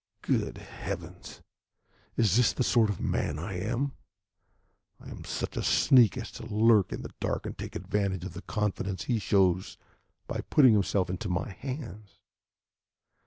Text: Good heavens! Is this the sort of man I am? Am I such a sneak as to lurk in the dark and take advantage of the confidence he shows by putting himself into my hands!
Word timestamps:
Good 0.23 0.57
heavens! 0.57 1.43
Is 2.17 2.35
this 2.35 2.53
the 2.53 2.63
sort 2.63 2.89
of 2.89 2.99
man 2.99 3.37
I 3.37 3.59
am? 3.59 3.91
Am 4.99 5.19
I 5.23 5.27
such 5.27 5.55
a 5.55 5.61
sneak 5.61 6.17
as 6.17 6.31
to 6.31 6.45
lurk 6.47 6.91
in 6.91 7.03
the 7.03 7.13
dark 7.19 7.45
and 7.45 7.55
take 7.55 7.75
advantage 7.75 8.23
of 8.25 8.33
the 8.33 8.41
confidence 8.41 9.03
he 9.03 9.19
shows 9.19 9.77
by 10.25 10.41
putting 10.49 10.73
himself 10.73 11.11
into 11.11 11.29
my 11.29 11.49
hands! 11.51 12.17